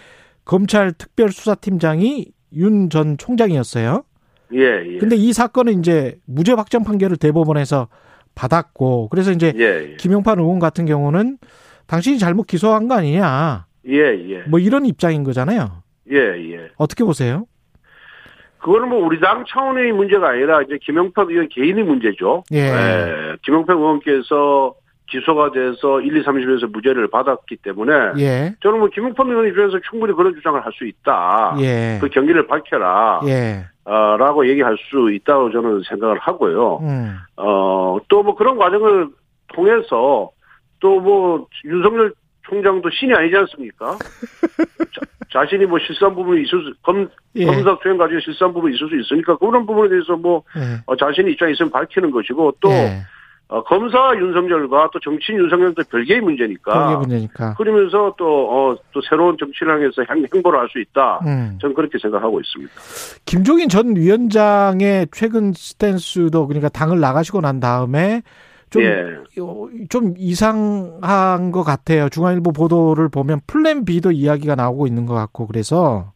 검찰 0.46 0.93
특별수사팀장이 0.93 2.27
윤 2.53 2.89
전 2.89 3.17
총장이었어요. 3.17 4.03
예, 4.53 4.84
예. 4.86 4.98
근데 4.98 5.15
이 5.15 5.34
사건은 5.34 5.79
이제 5.79 6.17
무죄 6.25 6.53
확정 6.53 6.84
판결을 6.84 7.17
대법원에서 7.17 7.88
받았고 8.36 9.10
그래서 9.10 9.31
이제 9.31 9.53
예, 9.55 9.91
예. 9.91 9.96
김용판 9.98 10.39
의원 10.39 10.60
같은 10.60 10.86
경우는 10.86 11.38
당신이 11.88 12.20
잘못 12.20 12.48
기소한 12.48 12.88
거 12.88 12.96
아니냐 12.96 13.65
예, 13.88 13.98
예. 14.29 14.43
뭐 14.48 14.60
이런 14.60 14.86
입장인 14.86 15.24
거잖아요. 15.24 15.84
예, 16.12 16.17
예. 16.17 16.70
어떻게 16.77 17.03
보세요? 17.03 17.46
그거는 18.60 18.89
뭐 18.89 19.03
우리 19.03 19.20
당 19.20 19.43
차원의 19.48 19.91
문제가 19.93 20.29
아니라 20.29 20.62
이제 20.62 20.77
김영표 20.81 21.24
의원 21.29 21.50
개인의 21.50 21.84
문제죠. 21.84 22.43
예. 22.53 22.60
예. 22.60 23.36
김영표 23.43 23.74
의원께서 23.74 24.75
기소가 25.12 25.51
돼서 25.51 26.00
1, 26.00 26.15
2, 26.18 26.24
3심에서 26.24 26.72
무죄를 26.72 27.10
받았기 27.10 27.58
때문에 27.58 27.94
예, 28.20 28.56
저는 28.63 28.80
뭐 28.80 28.88
김영표 28.88 29.24
의원 29.27 29.46
입장에서 29.48 29.77
충분히 29.89 30.13
그런 30.13 30.34
주장을 30.34 30.60
할 30.63 30.72
수 30.72 30.86
있다. 30.88 31.58
예, 31.60 31.98
그 32.00 32.08
경기를 32.10 32.48
밝혀라. 32.48 33.22
예, 33.27 33.65
어, 33.84 34.15
라고 34.18 34.48
얘기할 34.48 34.77
수 34.89 35.12
있다고 35.12 35.51
저는 35.51 35.82
생각을 35.84 36.18
하고요. 36.20 36.77
음, 36.82 37.18
어, 37.36 37.98
또 38.08 38.24
뭐 38.24 38.36
그런 38.36 38.58
과정을 38.58 39.10
통해서 39.53 40.30
또 40.80 41.00
뭐 41.01 41.46
윤석열 41.65 42.13
총장도 42.44 42.89
신이 42.89 43.13
아니지 43.13 43.36
않습니까? 43.38 43.98
자, 45.32 45.46
신이뭐 45.50 45.80
실수한 45.80 46.13
부분이 46.15 46.41
있을 46.44 46.62
수, 46.63 46.74
검, 46.84 47.08
예, 47.36 47.46
검사 47.46 47.77
수행 47.82 47.98
과정에 47.98 48.20
실수한 48.22 48.53
부분이 48.53 48.75
있을 48.75 48.89
수 48.89 48.96
있으니까 49.00 49.38
그런 49.38 49.65
부분에 49.65 49.89
대해서 49.89 50.15
뭐 50.15 50.44
예, 50.58 50.82
어, 50.86 50.96
자신의 50.96 51.34
입장이 51.34 51.53
있으면 51.53 51.72
밝히는 51.72 52.12
것이고 52.12 52.53
또 52.62 52.70
예. 52.70 53.01
어, 53.51 53.62
검사 53.63 54.15
윤석열과 54.15 54.91
또 54.93 55.00
정치인 55.01 55.38
윤석열도 55.39 55.84
별개의 55.91 56.22
문제니까 56.22 56.86
그게 56.86 56.98
문제니까. 57.00 57.53
그러면서 57.55 58.15
또, 58.17 58.25
어, 58.50 58.77
또 58.93 59.01
새로운 59.10 59.36
정치를 59.38 59.74
향해서 59.74 60.03
행, 60.10 60.25
행보를 60.34 60.58
할 60.58 60.70
수 60.70 60.79
있다. 60.79 61.20
음. 61.25 61.58
저는 61.60 61.75
그렇게 61.75 61.98
생각하고 62.01 62.39
있습니다. 62.39 62.72
김종인 63.25 63.67
전 63.67 63.93
위원장의 63.98 65.08
최근 65.12 65.51
스탠스도 65.51 66.48
그러니까 66.48 66.70
당을 66.70 67.01
나가시고 67.01 67.41
난 67.41 67.60
다음에 67.60 68.22
좀, 68.70 68.84
예. 68.84 69.17
어, 69.41 69.67
좀 69.89 70.13
이상한 70.17 71.51
것 71.51 71.63
같아요. 71.63 72.08
중앙일보 72.08 72.53
보도를 72.53 73.10
보면 73.10 73.41
플랜 73.48 73.84
B도 73.84 74.13
이야기가 74.13 74.55
나오고 74.55 74.88
있는 74.88 75.05
것 75.05 75.13
같고 75.13 75.48
그래서 75.48 76.13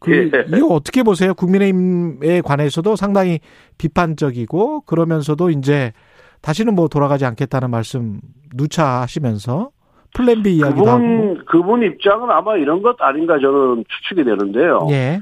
그 0.00 0.12
예. 0.12 0.56
이거 0.56 0.68
어떻게 0.68 1.02
보세요? 1.02 1.34
국민의힘에 1.34 2.40
관해서도 2.42 2.96
상당히 2.96 3.40
비판적이고 3.78 4.82
그러면서도 4.82 5.50
이제 5.50 5.92
다시는 6.40 6.74
뭐 6.74 6.88
돌아가지 6.88 7.24
않겠다는 7.24 7.70
말씀 7.70 8.20
누차 8.54 9.00
하시면서 9.02 9.70
플랜 10.14 10.42
B 10.42 10.56
이야기도 10.56 10.88
하고 10.88 11.00
그분, 11.00 11.44
그분 11.46 11.82
입장은 11.82 12.30
아마 12.30 12.56
이런 12.56 12.80
것 12.82 12.96
아닌가 13.00 13.38
저는 13.38 13.84
추측이 13.88 14.24
되는데요. 14.24 14.86
예. 14.90 15.20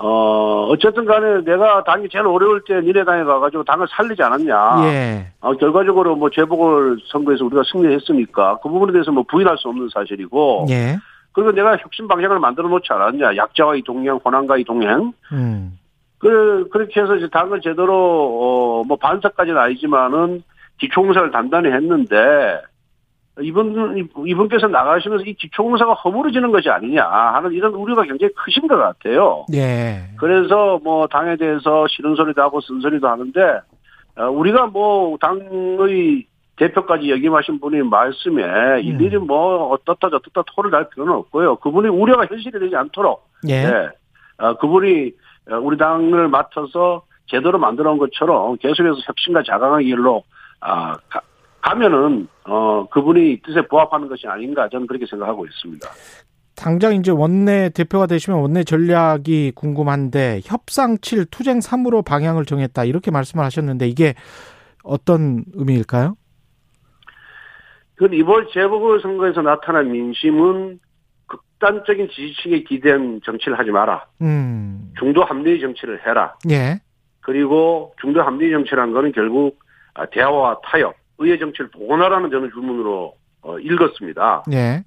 어, 0.00 0.68
어쨌든 0.68 1.04
간에 1.06 1.42
내가 1.44 1.82
당이 1.82 2.08
제일 2.08 2.24
어려울 2.26 2.62
때 2.64 2.80
니네 2.80 3.04
당에 3.04 3.24
가가지고 3.24 3.64
당을 3.64 3.86
살리지 3.90 4.22
않았냐. 4.22 4.84
예. 4.84 5.26
어, 5.40 5.56
결과적으로 5.56 6.14
뭐 6.14 6.30
재보궐 6.30 6.98
선거에서 7.10 7.44
우리가 7.46 7.62
승리했으니까 7.72 8.60
그 8.62 8.68
부분에 8.68 8.92
대해서 8.92 9.10
뭐 9.10 9.24
부인할 9.28 9.58
수 9.58 9.68
없는 9.68 9.88
사실이고. 9.92 10.66
예. 10.70 10.98
그리고 11.38 11.52
내가 11.52 11.76
혁신 11.76 12.08
방향을 12.08 12.40
만들어 12.40 12.68
놓지 12.68 12.92
않았냐. 12.92 13.36
약자와의 13.36 13.82
동행, 13.82 14.16
호남과의 14.16 14.64
동행. 14.64 15.12
음. 15.30 15.78
그, 16.18 16.68
그렇게 16.72 17.00
해서 17.00 17.14
이제 17.14 17.28
당을 17.28 17.60
제대로, 17.60 17.94
어, 17.94 18.82
뭐 18.82 18.96
반사까지는 18.96 19.56
아니지만은 19.56 20.42
기초공사를 20.80 21.30
단단히 21.30 21.70
했는데 21.70 22.60
이분, 23.40 24.08
이분께서 24.26 24.66
나가시면서 24.66 25.26
이 25.26 25.34
기초공사가 25.34 25.92
허물어지는 25.92 26.50
것이 26.50 26.70
아니냐 26.70 27.04
하는 27.04 27.52
이런 27.52 27.72
우려가 27.72 28.02
굉장히 28.02 28.32
크신 28.34 28.66
것 28.66 28.76
같아요. 28.76 29.46
예. 29.54 30.08
그래서 30.18 30.80
뭐 30.82 31.06
당에 31.06 31.36
대해서 31.36 31.86
싫은 31.88 32.16
소리도 32.16 32.42
하고 32.42 32.60
쓴 32.60 32.80
소리도 32.80 33.06
하는데 33.06 33.60
어, 34.16 34.24
우리가 34.24 34.66
뭐 34.66 35.16
당의 35.18 36.26
대표까지 36.58 37.10
역임하신 37.10 37.60
분이 37.60 37.82
말씀에 37.82 38.80
일일이 38.82 39.16
뭐 39.18 39.68
어떻다 39.68 40.10
저떻다 40.10 40.42
토를 40.54 40.70
날 40.70 40.88
필요는 40.90 41.12
없고요. 41.14 41.56
그분이 41.56 41.88
우려가 41.88 42.26
현실이 42.26 42.58
되지 42.58 42.74
않도록 42.74 43.28
예. 43.48 43.62
네. 43.62 43.88
어, 44.38 44.56
그분이 44.58 45.12
어, 45.50 45.56
우리 45.56 45.78
당을 45.78 46.28
맡아서 46.28 47.02
제대로 47.26 47.58
만들어 47.58 47.92
온 47.92 47.98
것처럼 47.98 48.56
계속해서 48.56 48.96
혁신과 49.06 49.42
자강의 49.44 49.84
길로 49.86 50.24
아, 50.60 50.96
가, 51.08 51.20
가면은 51.60 52.28
어 52.44 52.86
그분이 52.90 53.42
뜻에 53.44 53.62
부합하는 53.68 54.08
것이 54.08 54.26
아닌가 54.26 54.68
저는 54.70 54.86
그렇게 54.86 55.06
생각하고 55.06 55.46
있습니다. 55.46 55.88
당장 56.56 56.94
이제 56.94 57.12
원내 57.12 57.70
대표가 57.70 58.06
되시면 58.06 58.40
원내 58.40 58.64
전략이 58.64 59.52
궁금한데 59.54 60.40
협상 60.44 60.98
7 61.00 61.26
투쟁 61.26 61.58
3으로 61.58 62.04
방향을 62.04 62.46
정했다 62.46 62.84
이렇게 62.84 63.10
말씀을 63.10 63.44
하셨는데 63.44 63.86
이게 63.86 64.14
어떤 64.82 65.44
의미일까요? 65.54 66.16
그 67.98 68.08
이번 68.12 68.46
재보궐선거에서 68.52 69.42
나타난 69.42 69.90
민심은 69.90 70.78
극단적인 71.26 72.08
지지층에 72.10 72.62
기대한 72.62 73.20
정치를 73.24 73.58
하지 73.58 73.70
마라. 73.72 74.06
음. 74.22 74.92
중도 74.98 75.24
합리의 75.24 75.60
정치를 75.60 76.06
해라. 76.06 76.34
예. 76.48 76.80
그리고 77.20 77.94
중도 78.00 78.22
합리의 78.22 78.52
정치라는 78.52 78.94
거는 78.94 79.12
결국 79.12 79.58
아, 79.94 80.06
대화와 80.06 80.60
타협, 80.62 80.94
의회 81.18 81.38
정치를 81.38 81.70
복원하라는 81.72 82.30
저는 82.30 82.50
주문으로 82.52 83.14
어, 83.42 83.58
읽었습니다. 83.58 84.44
예. 84.52 84.84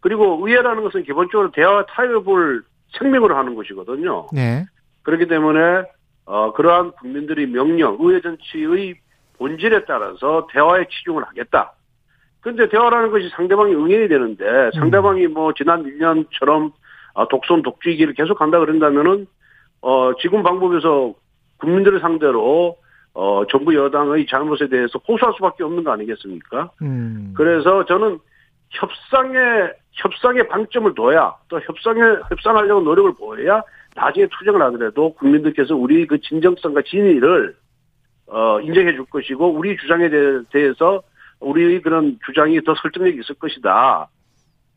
그리고 0.00 0.38
의회라는 0.42 0.82
것은 0.82 1.02
기본적으로 1.02 1.50
대화와 1.52 1.84
타협을 1.86 2.62
생명으로 2.98 3.36
하는 3.36 3.54
것이거든요. 3.54 4.28
네. 4.32 4.64
그렇기 5.02 5.26
때문에 5.26 5.82
어, 6.24 6.52
그러한 6.54 6.92
국민들의 6.92 7.48
명령, 7.48 7.98
의회 8.00 8.22
정치의 8.22 8.94
본질에 9.36 9.84
따라서 9.84 10.46
대화에 10.50 10.86
치중을 10.88 11.22
하겠다. 11.24 11.75
근데 12.46 12.68
대화라는 12.68 13.10
것이 13.10 13.28
상대방이 13.30 13.74
응해야 13.74 14.06
되는데 14.06 14.70
상대방이 14.78 15.26
뭐 15.26 15.52
지난 15.52 15.82
1년처럼 15.82 16.70
아, 17.12 17.26
독선 17.26 17.62
독주이기를 17.62 18.14
계속 18.14 18.40
한다 18.40 18.60
그런다면은 18.60 19.26
어, 19.82 20.12
지금 20.20 20.44
방법에서 20.44 21.12
국민들을 21.58 21.98
상대로 21.98 22.76
어, 23.14 23.42
정부 23.50 23.74
여당의 23.74 24.26
잘못에 24.28 24.68
대해서 24.70 25.00
호소할 25.08 25.34
수밖에 25.34 25.64
없는 25.64 25.82
거 25.82 25.90
아니겠습니까? 25.90 26.70
음. 26.82 27.34
그래서 27.36 27.84
저는 27.84 28.20
협상에 28.70 29.38
협상에 29.90 30.42
방점을 30.46 30.94
둬야 30.94 31.34
또 31.48 31.58
협상에 31.58 32.00
협상하려고 32.30 32.80
노력을 32.82 33.12
보여야 33.14 33.60
나중에 33.96 34.28
투쟁을 34.38 34.62
하더라도 34.62 35.14
국민들께서 35.14 35.74
우리 35.74 36.06
그 36.06 36.20
진정성과 36.20 36.82
진위를 36.82 37.56
어 38.28 38.60
인정해 38.60 38.92
줄 38.92 39.04
것이고 39.06 39.48
우리 39.48 39.76
주장에 39.76 40.08
대해서 40.52 41.02
우리 41.40 41.80
그런 41.82 42.18
주장이 42.26 42.62
더 42.64 42.74
설득력이 42.82 43.20
있을 43.20 43.34
것이다. 43.36 44.08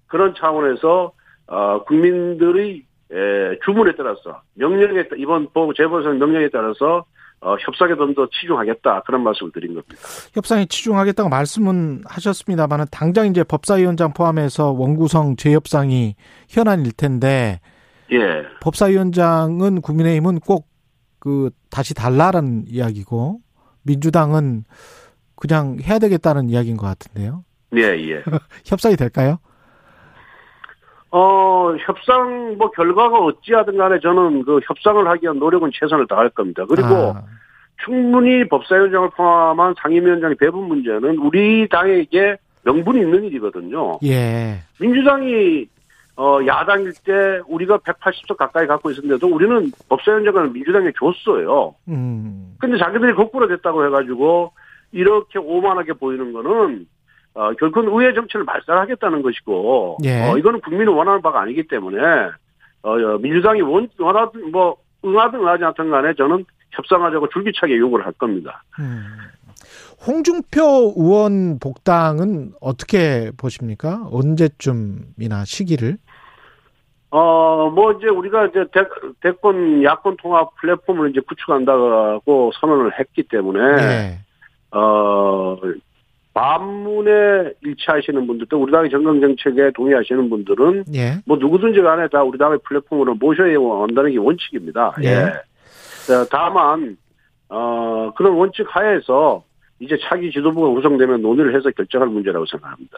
그런 0.08 0.34
차원에서 0.38 1.12
어 1.48 1.84
국민들의 1.86 2.84
에, 3.12 3.60
주문에 3.66 3.94
따라서 3.98 4.42
명령에 4.56 5.08
따- 5.08 5.16
이번 5.18 5.48
재보선 5.76 6.20
명령에 6.20 6.50
따라서 6.52 7.06
어, 7.42 7.56
협상에 7.60 7.96
좀 7.96 8.14
더 8.14 8.28
치중하겠다 8.30 9.02
그런 9.04 9.24
말씀을 9.24 9.52
드린 9.54 9.74
겁니다. 9.74 9.96
협상에 10.34 10.66
치중하겠다고 10.66 11.30
말씀은 11.30 12.04
하셨습니다만은 12.06 12.86
당장 12.92 13.28
이제 13.28 13.44
법사위원장 13.44 14.14
포함해서 14.14 14.72
원구성 14.72 15.38
재협상이 15.38 16.16
현안일 16.50 16.92
텐데 16.92 17.62
예. 18.12 18.18
법사위원장은 18.62 19.82
국민의힘은 19.82 20.40
꼭 20.42 20.68
그 21.22 21.50
다시 21.70 21.94
달라라는 21.94 22.64
이야기고 22.70 23.42
민주당은 23.84 24.64
그냥 25.40 25.78
해야 25.82 26.00
되겠다는 26.00 26.50
이야기인 26.50 26.78
것 26.78 26.86
같은데요. 26.86 27.44
예, 27.76 27.82
예. 27.82 28.24
협상이 28.66 28.96
될까요? 28.96 29.40
어, 31.12 31.74
협상, 31.80 32.56
뭐, 32.58 32.70
결과가 32.72 33.18
어찌하든 33.18 33.78
간에 33.78 34.00
저는 34.00 34.44
그 34.44 34.60
협상을 34.64 35.08
하기 35.08 35.24
위한 35.24 35.40
노력은 35.40 35.72
최선을 35.74 36.08
다할 36.08 36.30
겁니다. 36.30 36.66
그리고 36.68 36.88
아, 36.88 37.24
충분히 37.84 38.48
법사위원장을 38.48 39.10
포함한 39.16 39.74
상임위원장의 39.82 40.36
배분 40.36 40.66
문제는 40.66 41.18
우리 41.18 41.68
당에게 41.70 42.38
명분이 42.64 43.00
있는 43.00 43.24
일이거든요. 43.24 44.00
예. 44.04 44.60
민주당이, 44.80 45.68
어, 46.18 46.40
야당일 46.46 46.94
때 47.04 47.40
우리가 47.48 47.78
180석 47.78 48.36
가까이 48.38 48.68
갖고 48.68 48.92
있었는데도 48.92 49.34
우리는 49.34 49.72
법사위원장을 49.88 50.50
민주당에 50.52 50.92
줬어요. 51.00 51.74
음. 51.88 52.56
근데 52.60 52.78
자기들이 52.78 53.14
거꾸로 53.16 53.48
됐다고 53.48 53.86
해가지고 53.86 54.52
이렇게 54.92 55.40
오만하게 55.40 55.94
보이는 55.94 56.34
거는 56.34 56.88
어, 57.34 57.54
결국은 57.54 57.92
의회 57.92 58.14
정치를 58.14 58.44
말살하겠다는 58.46 59.22
것이고 59.22 59.98
예. 60.04 60.24
어, 60.24 60.38
이거는 60.38 60.62
국민이 60.62 60.92
원하는 60.92 61.22
바가 61.22 61.42
아니기 61.42 61.68
때문에 61.68 62.00
어, 62.82 62.92
어, 62.92 63.18
민주당이 63.20 63.62
원, 63.62 63.90
원하든 63.98 64.52
뭐 64.52 64.78
응하든 65.06 65.40
응하지 65.40 65.64
않든 65.64 65.90
간에 65.92 66.14
저는 66.16 66.46
협상하자고 66.72 67.30
줄기차게 67.30 67.78
요구를 67.78 68.06
할 68.06 68.14
겁니다. 68.14 68.64
음. 68.80 69.04
홍준표 70.06 70.94
의원 70.96 71.60
복당은 71.60 72.54
어떻게 72.62 73.32
보십니까? 73.38 74.08
언제쯤이나 74.12 75.46
시기를? 75.46 75.98
어, 77.12 77.70
뭐 77.74 77.92
이제 77.94 78.08
우리가 78.08 78.46
이제 78.48 78.66
대, 78.72 78.82
대권 79.22 79.84
야권 79.84 80.18
통합 80.18 80.56
플랫폼을 80.56 81.10
이제 81.10 81.20
구축한다고 81.22 82.52
선언을 82.60 83.00
했기 83.00 83.24
때문에 83.24 83.84
예. 83.84 84.20
어, 84.72 85.58
반문에 86.34 87.54
일치하시는 87.62 88.26
분들도 88.28 88.62
우리 88.62 88.72
당의 88.72 88.90
정강 88.90 89.20
정책에 89.20 89.72
동의하시는 89.76 90.30
분들은 90.30 90.86
예. 90.94 91.18
뭐 91.26 91.38
누구든지 91.38 91.82
간에 91.82 92.08
다 92.08 92.24
우리 92.24 92.38
당의 92.38 92.60
플랫폼으로 92.64 93.16
모셔야 93.16 93.58
한다는 93.82 94.12
게 94.12 94.18
원칙입니다. 94.18 94.96
네. 95.02 95.08
예. 95.08 95.34
자, 96.08 96.26
다만 96.32 96.98
어, 97.50 98.12
그런 98.16 98.34
원칙 98.34 98.66
하에서 98.70 99.44
이제 99.80 99.98
차기 100.02 100.32
지도부가 100.32 100.70
구성되면 100.70 101.22
논의를 101.22 101.56
해서 101.56 101.70
결정할 101.72 102.10
문제라고 102.10 102.46
생각합니다. 102.46 102.98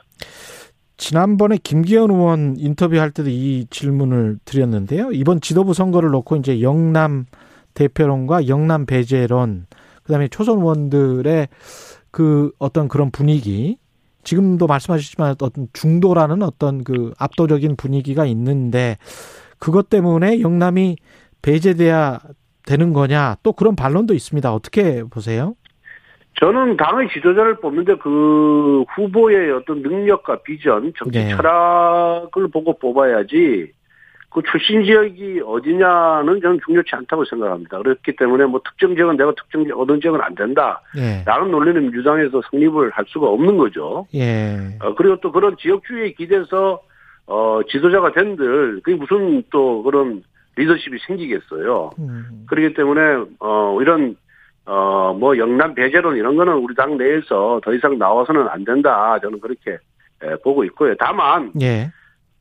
지난번에 0.98 1.58
김기현 1.64 2.12
의원 2.12 2.56
인터뷰할 2.58 3.12
때도 3.12 3.30
이 3.30 3.66
질문을 3.70 4.38
드렸는데요. 4.46 5.12
이번 5.14 5.42
지도부 5.42 5.74
선거를 5.74 6.12
놓고 6.12 6.36
이제 6.36 6.62
영남 6.62 7.26
대표론과 7.74 8.48
영남 8.48 8.86
배제론, 8.86 9.66
그다음에 10.12 10.28
초선 10.28 10.60
의원들의 10.60 11.47
그 12.12 12.52
어떤 12.60 12.89
그런 12.89 13.12
분위기, 13.12 13.78
지금도 14.24 14.67
말씀하셨지만 14.67 15.32
어떤 15.32 15.67
중도라는 15.74 16.43
어떤 16.43 16.84
그 16.84 17.13
압도적인 17.17 17.78
분위기가 17.78 18.26
있는데 18.26 18.97
그것 19.58 19.89
때문에 19.89 20.41
영남이 20.41 20.97
배제돼야 21.41 22.19
되는 22.65 22.93
거냐 22.93 23.38
또 23.41 23.54
그런 23.54 23.76
반론도 23.76 24.13
있습니다. 24.13 24.54
어떻게 24.54 25.04
보세요? 25.04 25.56
저는 26.36 26.78
당의 26.78 27.10
지도자를 27.13 27.58
뽑는데 27.58 27.95
그 27.95 28.84
후보의 28.95 29.52
어떤 29.52 29.82
능력과 29.82 30.43
비전, 30.43 30.91
정치 30.97 31.19
네. 31.19 31.30
철학을 31.30 32.50
보고 32.50 32.78
뽑아야지 32.78 33.71
그 34.32 34.41
출신 34.50 34.84
지역이 34.84 35.41
어디냐는 35.46 36.39
저는 36.41 36.60
중요치 36.65 36.89
않다고 36.94 37.26
생각합니다. 37.26 37.78
그렇기 37.80 38.15
때문에 38.15 38.46
뭐 38.46 38.62
특정 38.63 38.96
지역은 38.96 39.17
내가 39.17 39.34
특정 39.36 39.65
지역, 39.65 39.80
어느 39.80 40.00
지역은 40.00 40.22
안 40.22 40.34
된다. 40.36 40.82
예. 40.98 41.24
라는 41.26 41.52
논리는 41.52 41.82
민주당에서 41.84 42.41
성립을 42.50 42.91
할 42.91 43.06
수가 43.10 43.28
없는 43.28 43.58
거죠. 43.58 44.08
예. 44.15 44.78
어, 44.80 44.96
그리고 44.96 45.17
또 45.20 45.32
그런 45.32 45.58
지역주의에 45.58 46.13
기대서 46.13 46.82
어, 47.28 47.60
지도자가 47.70 48.13
된들 48.13 48.80
그게 48.84 48.96
무슨 48.96 49.44
또 49.52 49.84
그런 49.84 50.24
리더십이 50.56 50.98
생기겠어요. 51.08 51.91
음. 52.00 52.46
그렇기 52.48 52.74
때문에 52.74 53.26
어 53.39 53.78
이런 53.82 54.15
어 54.65 55.13
뭐 55.13 55.38
영남 55.38 55.76
배제론 55.76 56.17
이런 56.17 56.36
거는 56.36 56.54
우리 56.54 56.74
당 56.76 56.98
내에서 56.98 57.60
더 57.63 57.74
이상 57.74 57.98
나와서는 57.98 58.48
안 58.48 58.63
된다. 58.63 59.20
저는 59.22 59.39
그렇게 59.39 59.78
예, 60.24 60.36
보고 60.44 60.63
있고요. 60.65 60.94
다만 61.00 61.52
예. 61.62 61.91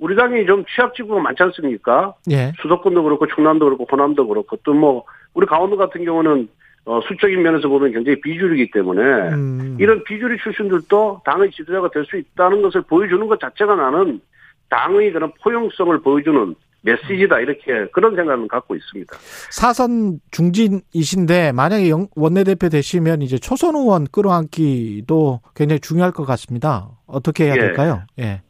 우리 0.00 0.16
당이 0.16 0.46
좀 0.46 0.64
취약 0.74 0.94
지구가 0.94 1.20
많지 1.20 1.42
않습니까? 1.44 2.14
예. 2.30 2.52
수도권도 2.62 3.02
그렇고 3.04 3.26
충남도 3.28 3.66
그렇고 3.66 3.86
호남도 3.90 4.26
그렇고 4.26 4.56
또 4.64 4.72
뭐 4.74 5.04
우리 5.34 5.46
강원도 5.46 5.76
같은 5.76 6.04
경우는 6.04 6.48
어 6.86 7.00
수적인 7.06 7.42
면에서 7.42 7.68
보면 7.68 7.92
굉장히 7.92 8.20
비주류이기 8.20 8.70
때문에 8.72 9.02
음. 9.34 9.76
이런 9.78 10.02
비주류 10.04 10.38
출신들도 10.42 11.20
당의 11.24 11.50
지도자가 11.52 11.90
될 11.90 12.04
수 12.06 12.16
있다는 12.16 12.62
것을 12.62 12.80
보여주는 12.82 13.24
것 13.28 13.38
자체가 13.38 13.74
나는 13.76 14.20
당의 14.70 15.12
그런 15.12 15.30
포용성을 15.42 16.00
보여주는 16.00 16.54
메시지다 16.82 17.40
이렇게 17.40 17.86
그런 17.92 18.16
생각은 18.16 18.48
갖고 18.48 18.74
있습니다. 18.74 19.14
사선 19.50 20.18
중진이신데 20.30 21.52
만약에 21.52 21.90
영- 21.90 22.08
원내대표 22.16 22.70
되시면 22.70 23.20
이제 23.20 23.36
초선 23.38 23.74
의원 23.76 24.06
끌어안기도 24.10 25.40
굉장히 25.54 25.80
중요할 25.80 26.12
것 26.12 26.24
같습니다. 26.24 26.88
어떻게 27.06 27.44
해야 27.44 27.54
예. 27.56 27.58
될까요? 27.58 28.02
예. 28.18 28.40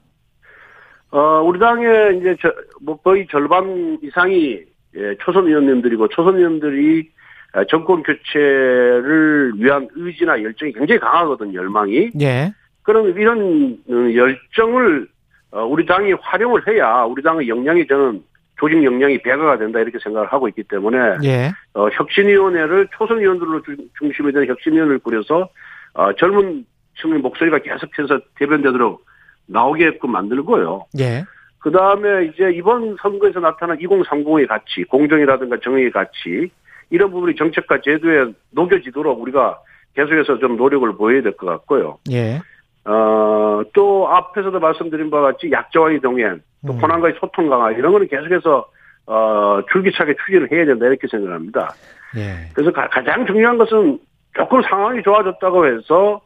어, 1.11 1.42
우리 1.42 1.59
당의 1.59 2.18
이제 2.18 2.37
저, 2.40 2.53
뭐 2.81 2.96
거의 2.96 3.27
절반 3.29 3.99
이상이 4.03 4.61
예, 4.96 5.14
초선 5.20 5.46
의원님들이고 5.46 6.09
초선 6.09 6.37
의원들이 6.37 7.09
아, 7.53 7.64
정권 7.64 8.03
교체를 8.03 9.53
위한 9.57 9.88
의지나 9.94 10.40
열정이 10.42 10.73
굉장히 10.73 11.01
강하거든요, 11.01 11.59
열망이. 11.59 12.11
예. 12.20 12.53
그럼 12.83 13.09
이런 13.18 13.77
어, 13.88 13.92
열정을 14.14 15.09
어, 15.53 15.64
우리 15.64 15.85
당이 15.85 16.12
활용을 16.12 16.66
해야 16.68 17.03
우리 17.03 17.23
당의 17.23 17.49
역량이 17.49 17.87
저는 17.88 18.23
조직 18.59 18.83
역량이 18.85 19.23
배가가 19.23 19.59
된다 19.59 19.81
이렇게 19.81 19.99
생각을 20.03 20.29
하고 20.33 20.46
있기 20.49 20.62
때문에 20.64 20.99
예. 21.25 21.51
어, 21.75 21.88
혁신위원회를 21.88 22.88
초선 22.96 23.18
의원들로 23.18 23.62
중- 23.62 23.77
중심이 23.99 24.33
된 24.33 24.46
혁신위원회를 24.46 24.99
꾸려서 25.01 25.49
어, 25.94 26.12
젊은 26.14 26.64
시민층의 26.94 27.23
목소리가 27.23 27.59
계속해서 27.59 28.20
대변되도록 28.37 29.05
나오게끔 29.50 30.10
만들고요. 30.10 30.86
예. 30.98 31.24
그 31.58 31.70
다음에 31.70 32.24
이제 32.26 32.50
이번 32.54 32.96
선거에서 33.02 33.40
나타난 33.40 33.76
2030의 33.78 34.48
가치, 34.48 34.84
공정이라든가 34.84 35.58
정의의 35.62 35.90
가치, 35.90 36.50
이런 36.88 37.10
부분이 37.10 37.36
정책과 37.36 37.80
제도에 37.82 38.32
녹여지도록 38.52 39.20
우리가 39.20 39.60
계속해서 39.94 40.38
좀 40.38 40.56
노력을 40.56 40.90
보여야 40.96 41.22
될 41.22 41.32
것 41.36 41.46
같고요. 41.46 41.98
예. 42.10 42.40
어, 42.84 43.62
또 43.74 44.08
앞에서도 44.08 44.58
말씀드린 44.58 45.10
바와 45.10 45.32
같이 45.32 45.50
약자와의 45.52 46.00
동행, 46.00 46.40
또 46.66 46.72
음. 46.72 46.80
권한과의 46.80 47.14
소통 47.20 47.48
강화, 47.48 47.70
이런 47.72 47.92
거는 47.92 48.08
계속해서, 48.08 48.66
어, 49.06 49.60
줄기차게 49.70 50.14
추진을 50.24 50.50
해야 50.50 50.64
된다, 50.64 50.86
이렇게 50.86 51.06
생각합니다. 51.08 51.74
예. 52.16 52.48
그래서 52.54 52.72
가, 52.72 52.88
장 53.04 53.26
중요한 53.26 53.58
것은 53.58 53.98
조금 54.34 54.62
상황이 54.62 55.02
좋아졌다고 55.02 55.66
해서 55.66 56.20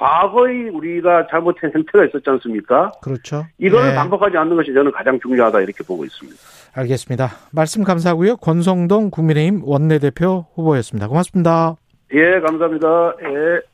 과거의 0.00 0.70
우리가 0.70 1.26
잘못한 1.30 1.70
행태가 1.74 2.06
있었지 2.06 2.24
않습니까? 2.30 2.90
그렇죠. 3.02 3.44
이거를 3.58 3.90
예. 3.90 3.94
반복하지 3.94 4.36
않는 4.38 4.56
것이 4.56 4.72
저는 4.72 4.90
가장 4.92 5.20
중요하다 5.20 5.60
이렇게 5.60 5.84
보고 5.84 6.04
있습니다. 6.04 6.38
알겠습니다. 6.72 7.28
말씀 7.52 7.84
감사하고요. 7.84 8.36
권성동 8.36 9.10
국민의힘 9.10 9.60
원내대표 9.64 10.46
후보였습니다. 10.54 11.06
고맙습니다. 11.08 11.76
예, 12.14 12.40
감사합니다. 12.40 13.14
예. 13.24 13.69